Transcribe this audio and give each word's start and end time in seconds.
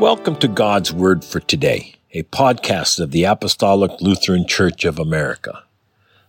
Welcome 0.00 0.36
to 0.36 0.48
God's 0.48 0.92
Word 0.92 1.24
for 1.24 1.40
Today, 1.40 1.94
a 2.12 2.24
podcast 2.24 3.00
of 3.00 3.12
the 3.12 3.24
Apostolic 3.24 3.98
Lutheran 4.02 4.46
Church 4.46 4.84
of 4.84 4.98
America. 4.98 5.64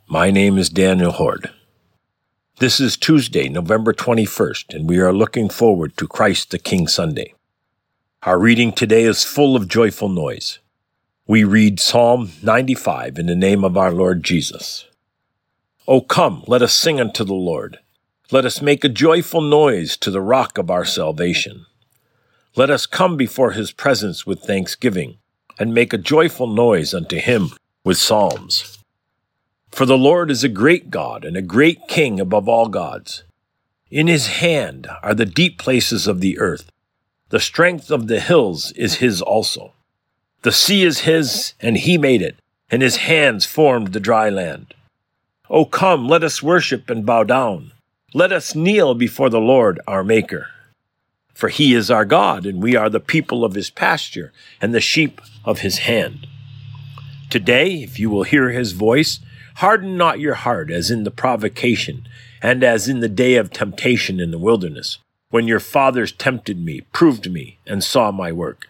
My 0.07 0.31
name 0.31 0.57
is 0.57 0.69
Daniel 0.69 1.11
Hoard. 1.11 1.51
This 2.59 2.79
is 2.79 2.95
Tuesday, 2.95 3.49
November 3.49 3.91
21st, 3.91 4.73
and 4.73 4.87
we 4.87 4.99
are 4.99 5.11
looking 5.11 5.49
forward 5.49 5.97
to 5.97 6.07
Christ 6.07 6.51
the 6.51 6.59
King 6.59 6.87
Sunday. 6.87 7.33
Our 8.23 8.39
reading 8.39 8.71
today 8.71 9.03
is 9.03 9.25
full 9.25 9.57
of 9.57 9.67
joyful 9.67 10.07
noise. 10.07 10.59
We 11.27 11.43
read 11.43 11.81
Psalm 11.81 12.31
95 12.41 13.19
in 13.19 13.25
the 13.25 13.35
name 13.35 13.65
of 13.65 13.75
our 13.75 13.91
Lord 13.91 14.23
Jesus. 14.23 14.87
O 15.89 15.99
come, 15.99 16.45
let 16.47 16.61
us 16.61 16.73
sing 16.73 17.01
unto 17.01 17.25
the 17.25 17.33
Lord. 17.33 17.79
Let 18.31 18.45
us 18.45 18.61
make 18.61 18.85
a 18.85 18.89
joyful 18.89 19.41
noise 19.41 19.97
to 19.97 20.09
the 20.09 20.21
rock 20.21 20.57
of 20.57 20.71
our 20.71 20.85
salvation. 20.85 21.65
Let 22.57 22.71
us 22.71 22.87
come 22.87 23.17
before 23.17 23.51
his 23.51 23.71
presence 23.71 24.25
with 24.25 24.41
thanksgiving, 24.41 25.19
and 25.59 25.75
make 25.75 25.93
a 25.93 25.97
joyful 25.99 26.47
noise 26.47 26.91
unto 26.91 27.17
him 27.17 27.51
with 27.83 27.99
psalms. 27.99 28.79
For 29.69 29.85
the 29.85 29.95
Lord 29.95 30.31
is 30.31 30.43
a 30.43 30.49
great 30.49 30.89
God 30.89 31.23
and 31.23 31.37
a 31.37 31.43
great 31.43 31.87
King 31.87 32.19
above 32.19 32.49
all 32.49 32.67
gods. 32.67 33.21
In 33.91 34.07
his 34.07 34.25
hand 34.25 34.87
are 35.03 35.13
the 35.13 35.23
deep 35.23 35.59
places 35.59 36.07
of 36.07 36.19
the 36.19 36.39
earth. 36.39 36.71
The 37.29 37.39
strength 37.39 37.91
of 37.91 38.07
the 38.07 38.19
hills 38.19 38.71
is 38.71 38.95
his 38.95 39.21
also. 39.21 39.73
The 40.41 40.51
sea 40.51 40.83
is 40.83 41.01
his, 41.01 41.53
and 41.61 41.77
he 41.77 41.99
made 41.99 42.23
it, 42.23 42.37
and 42.71 42.81
his 42.81 42.97
hands 42.97 43.45
formed 43.45 43.93
the 43.93 43.99
dry 43.99 44.31
land. 44.31 44.73
O 45.47 45.63
come, 45.63 46.07
let 46.07 46.23
us 46.23 46.41
worship 46.41 46.89
and 46.89 47.05
bow 47.05 47.23
down. 47.23 47.71
Let 48.15 48.31
us 48.31 48.55
kneel 48.55 48.95
before 48.95 49.29
the 49.29 49.39
Lord 49.39 49.79
our 49.85 50.03
Maker. 50.03 50.47
For 51.37 51.49
he 51.49 51.75
is 51.75 51.91
our 51.91 52.03
God, 52.03 52.47
and 52.47 52.63
we 52.63 52.75
are 52.75 52.89
the 52.89 52.99
people 52.99 53.45
of 53.45 53.53
his 53.53 53.69
pasture 53.69 54.33
and 54.59 54.73
the 54.73 54.81
sheep 54.81 55.21
of 55.45 55.59
his 55.59 55.77
hand. 55.77 56.25
Today, 57.29 57.83
if 57.83 57.99
you 57.99 58.09
will 58.09 58.23
hear 58.23 58.49
his 58.49 58.71
voice, 58.71 59.19
harden 59.57 59.95
not 59.95 60.19
your 60.19 60.33
heart 60.33 60.71
as 60.71 60.89
in 60.89 61.03
the 61.03 61.11
provocation, 61.11 62.07
and 62.41 62.63
as 62.63 62.87
in 62.87 63.01
the 63.01 63.07
day 63.07 63.35
of 63.35 63.51
temptation 63.51 64.19
in 64.19 64.31
the 64.31 64.39
wilderness, 64.39 64.97
when 65.29 65.47
your 65.47 65.59
fathers 65.59 66.11
tempted 66.11 66.59
me, 66.59 66.81
proved 66.91 67.31
me, 67.31 67.59
and 67.67 67.83
saw 67.83 68.11
my 68.11 68.31
work. 68.31 68.69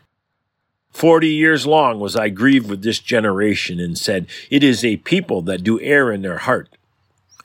Forty 0.91 1.29
years 1.29 1.65
long 1.65 2.01
was 2.01 2.17
I 2.17 2.27
grieved 2.27 2.69
with 2.69 2.81
this 2.81 2.99
generation, 2.99 3.79
and 3.79 3.97
said, 3.97 4.27
It 4.49 4.61
is 4.61 4.83
a 4.83 4.97
people 4.97 5.41
that 5.43 5.63
do 5.63 5.79
err 5.79 6.11
in 6.11 6.21
their 6.21 6.39
heart, 6.39 6.67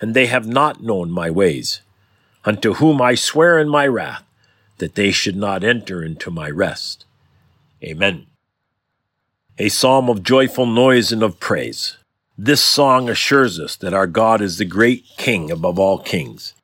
and 0.01 0.14
they 0.14 0.27
have 0.27 0.48
not 0.48 0.83
known 0.83 1.12
my 1.12 1.31
ways, 1.31 1.81
unto 2.45 2.75
whom 2.75 3.01
I 3.01 3.14
swear 3.14 3.61
in 3.61 3.69
my 3.69 3.86
wrath 3.86 4.25
that 4.78 4.95
they 4.95 5.11
should 5.11 5.37
not 5.37 5.65
enter 5.65 6.03
into 6.03 6.31
my 6.31 6.51
rest. 6.51 7.05
Amen. 7.83 8.27
A 9.59 9.69
psalm 9.69 10.09
of 10.09 10.23
joyful 10.23 10.67
noise 10.67 11.12
and 11.12 11.23
of 11.23 11.39
praise. 11.39 11.97
This 12.39 12.62
song 12.62 13.09
assures 13.09 13.61
us 13.61 13.77
that 13.77 13.95
our 13.95 14.06
God 14.06 14.41
is 14.41 14.59
the 14.59 14.64
great 14.64 15.05
King 15.19 15.51
above 15.51 15.79
all 15.79 15.98
kings. 15.98 16.55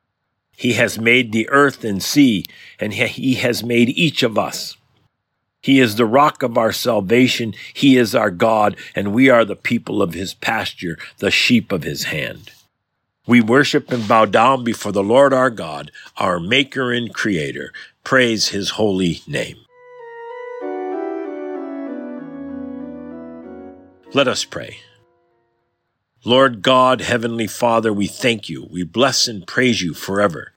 He 0.55 0.73
has 0.73 0.99
made 0.99 1.31
the 1.31 1.47
earth 1.49 1.85
and 1.85 2.03
sea, 2.03 2.45
and 2.79 2.93
He 2.93 3.35
has 3.35 3.63
made 3.63 3.89
each 3.89 4.23
of 4.23 4.37
us. 4.37 4.75
He 5.61 5.79
is 5.79 5.95
the 5.95 6.05
rock 6.05 6.41
of 6.43 6.57
our 6.57 6.71
salvation. 6.71 7.53
He 7.73 7.97
is 7.97 8.15
our 8.15 8.31
God, 8.31 8.75
and 8.95 9.13
we 9.13 9.29
are 9.29 9.45
the 9.45 9.55
people 9.55 10.01
of 10.01 10.13
His 10.13 10.33
pasture, 10.33 10.97
the 11.19 11.31
sheep 11.31 11.71
of 11.71 11.83
His 11.83 12.05
hand. 12.05 12.51
We 13.29 13.41
worship 13.41 13.91
and 13.91 14.07
bow 14.07 14.25
down 14.25 14.63
before 14.63 14.91
the 14.91 15.03
Lord 15.03 15.35
our 15.35 15.51
God, 15.51 15.91
our 16.17 16.39
Maker 16.39 16.91
and 16.91 17.13
Creator. 17.13 17.71
Praise 18.03 18.47
His 18.47 18.71
holy 18.71 19.21
name. 19.27 19.57
Let 24.15 24.27
us 24.27 24.45
pray. 24.45 24.77
Lord 26.25 26.63
God, 26.63 27.01
Heavenly 27.01 27.45
Father, 27.45 27.93
we 27.93 28.07
thank 28.07 28.49
you, 28.49 28.67
we 28.71 28.81
bless 28.81 29.27
and 29.27 29.45
praise 29.45 29.79
you 29.79 29.93
forever, 29.93 30.53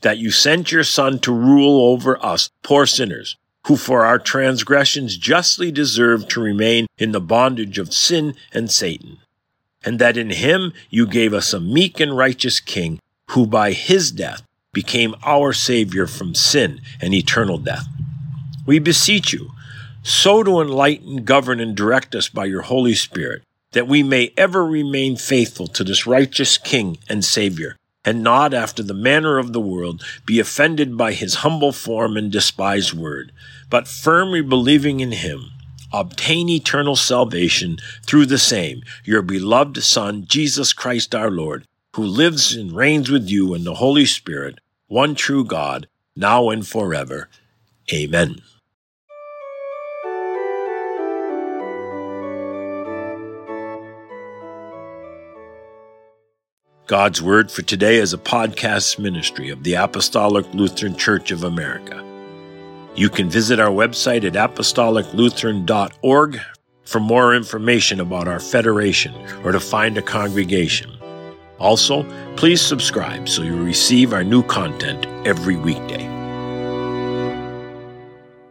that 0.00 0.18
you 0.18 0.32
sent 0.32 0.72
your 0.72 0.82
Son 0.82 1.20
to 1.20 1.32
rule 1.32 1.92
over 1.92 2.20
us, 2.20 2.50
poor 2.64 2.84
sinners, 2.84 3.36
who 3.68 3.76
for 3.76 4.04
our 4.04 4.18
transgressions 4.18 5.16
justly 5.16 5.70
deserve 5.70 6.26
to 6.26 6.40
remain 6.40 6.88
in 6.98 7.12
the 7.12 7.20
bondage 7.20 7.78
of 7.78 7.94
sin 7.94 8.34
and 8.52 8.72
Satan 8.72 9.18
and 9.84 9.98
that 9.98 10.16
in 10.16 10.30
him 10.30 10.72
you 10.90 11.06
gave 11.06 11.32
us 11.32 11.52
a 11.52 11.60
meek 11.60 12.00
and 12.00 12.16
righteous 12.16 12.60
King, 12.60 12.98
who 13.30 13.46
by 13.46 13.72
his 13.72 14.10
death 14.10 14.42
became 14.72 15.14
our 15.24 15.52
Savior 15.52 16.06
from 16.06 16.34
sin 16.34 16.80
and 17.00 17.14
eternal 17.14 17.58
death. 17.58 17.86
We 18.66 18.78
beseech 18.78 19.32
you, 19.32 19.50
so 20.02 20.42
to 20.42 20.60
enlighten, 20.60 21.24
govern, 21.24 21.60
and 21.60 21.76
direct 21.76 22.14
us 22.14 22.28
by 22.28 22.46
your 22.46 22.62
Holy 22.62 22.94
Spirit, 22.94 23.42
that 23.72 23.88
we 23.88 24.02
may 24.02 24.32
ever 24.36 24.64
remain 24.64 25.16
faithful 25.16 25.66
to 25.68 25.84
this 25.84 26.06
righteous 26.06 26.58
King 26.58 26.98
and 27.08 27.24
Savior, 27.24 27.76
and 28.04 28.22
not 28.22 28.54
after 28.54 28.82
the 28.82 28.94
manner 28.94 29.38
of 29.38 29.52
the 29.52 29.60
world 29.60 30.04
be 30.24 30.38
offended 30.38 30.96
by 30.96 31.12
his 31.12 31.36
humble 31.36 31.72
form 31.72 32.16
and 32.16 32.30
despised 32.30 32.92
word, 32.92 33.32
but 33.68 33.88
firmly 33.88 34.40
believing 34.40 35.00
in 35.00 35.12
him 35.12 35.50
obtain 35.92 36.48
eternal 36.48 36.96
salvation 36.96 37.78
through 38.06 38.26
the 38.26 38.38
same, 38.38 38.82
your 39.04 39.22
beloved 39.22 39.82
Son, 39.82 40.24
Jesus 40.26 40.72
Christ 40.72 41.14
our 41.14 41.30
Lord, 41.30 41.66
who 41.96 42.04
lives 42.04 42.54
and 42.54 42.72
reigns 42.72 43.10
with 43.10 43.28
you 43.28 43.54
in 43.54 43.64
the 43.64 43.74
Holy 43.74 44.06
Spirit, 44.06 44.58
one 44.86 45.14
true 45.14 45.44
God, 45.44 45.88
now 46.14 46.50
and 46.50 46.66
forever. 46.66 47.28
Amen. 47.92 48.42
God's 56.88 57.20
Word 57.20 57.50
for 57.50 57.60
today 57.60 57.96
is 57.96 58.14
a 58.14 58.18
podcast 58.18 58.98
ministry 58.98 59.50
of 59.50 59.62
the 59.62 59.74
Apostolic 59.74 60.46
Lutheran 60.54 60.96
Church 60.96 61.30
of 61.30 61.44
America. 61.44 62.07
You 62.98 63.08
can 63.08 63.30
visit 63.30 63.60
our 63.60 63.70
website 63.70 64.24
at 64.24 64.32
apostoliclutheran.org 64.32 66.40
for 66.82 66.98
more 66.98 67.32
information 67.32 68.00
about 68.00 68.26
our 68.26 68.40
federation 68.40 69.14
or 69.44 69.52
to 69.52 69.60
find 69.60 69.96
a 69.96 70.02
congregation. 70.02 70.90
Also, 71.60 72.04
please 72.34 72.60
subscribe 72.60 73.28
so 73.28 73.42
you 73.42 73.62
receive 73.62 74.12
our 74.12 74.24
new 74.24 74.42
content 74.42 75.06
every 75.24 75.54
weekday. 75.54 76.17